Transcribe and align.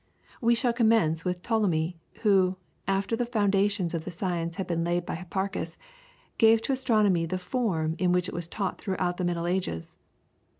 We 0.41 0.55
shall 0.55 0.73
commence 0.73 1.23
with 1.23 1.43
Ptolemy, 1.43 1.95
who, 2.21 2.57
after 2.87 3.15
the 3.15 3.23
foundations 3.27 3.93
of 3.93 4.03
the 4.03 4.09
science 4.09 4.55
had 4.55 4.65
been 4.65 4.83
laid 4.83 5.05
by 5.05 5.13
Hipparchus, 5.13 5.77
gave 6.39 6.59
to 6.63 6.71
astronomy 6.71 7.27
the 7.27 7.37
form 7.37 7.93
in 7.99 8.11
which 8.11 8.27
it 8.27 8.33
was 8.33 8.47
taught 8.47 8.81
throughout 8.81 9.17
the 9.17 9.25
Middle 9.25 9.45
Ages. 9.45 9.95